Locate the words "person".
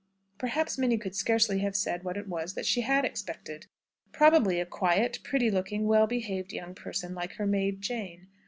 6.73-7.13